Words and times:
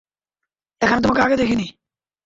এখানে 0.81 0.99
তোমাকে 1.01 1.21
আগে 1.21 1.35
দেখিনি। 1.35 1.67